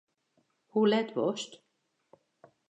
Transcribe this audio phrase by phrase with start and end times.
[0.71, 1.51] Hoe let wolst?